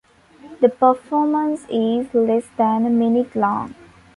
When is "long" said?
3.35-3.75